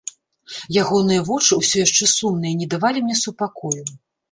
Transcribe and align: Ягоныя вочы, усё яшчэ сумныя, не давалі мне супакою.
Ягоныя 0.83 1.21
вочы, 1.27 1.51
усё 1.61 1.77
яшчэ 1.85 2.09
сумныя, 2.15 2.59
не 2.65 2.71
давалі 2.73 2.97
мне 3.07 3.21
супакою. 3.23 3.83